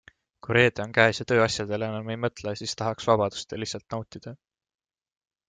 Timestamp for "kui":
0.45-0.53